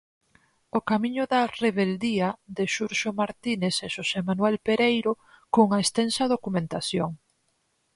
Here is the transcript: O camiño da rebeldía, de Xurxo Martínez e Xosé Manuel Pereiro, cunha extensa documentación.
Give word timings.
O 0.77 0.79
camiño 0.89 1.23
da 1.31 1.41
rebeldía, 1.61 2.27
de 2.55 2.63
Xurxo 2.73 3.09
Martínez 3.21 3.75
e 3.85 3.87
Xosé 3.95 4.19
Manuel 4.29 4.57
Pereiro, 4.67 5.11
cunha 5.53 5.79
extensa 5.83 6.23
documentación. 6.33 7.11